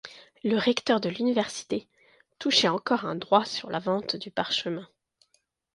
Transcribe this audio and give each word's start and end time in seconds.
Le 0.43 0.57
recteur 0.57 0.99
de 0.99 1.09
l'Université 1.09 1.87
touchait 2.39 2.67
encore 2.69 3.05
un 3.05 3.13
droit 3.15 3.45
sur 3.45 3.69
la 3.69 3.77
vente 3.77 4.15
du 4.15 4.31
parchemin. 4.31 4.89